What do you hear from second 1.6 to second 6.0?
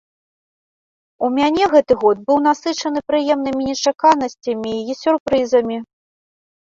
гэты год быў насычаны прыемнымі нечаканасцямі і сюрпрызамі.